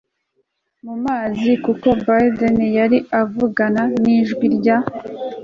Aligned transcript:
mu 0.85 0.93
mazi, 1.05 1.49
kuko 1.65 1.87
bindeh 2.05 2.59
yari 2.77 2.97
kuvugana 3.13 3.81
n'ijwi 4.01 4.45
rya 4.57 4.77